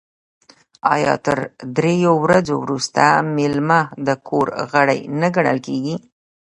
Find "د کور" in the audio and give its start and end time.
4.07-4.47